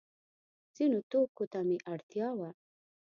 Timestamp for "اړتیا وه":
1.93-2.49